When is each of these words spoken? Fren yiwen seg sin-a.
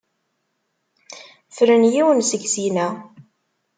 Fren 1.55 1.83
yiwen 1.93 2.19
seg 2.29 2.41
sin-a. 2.53 2.87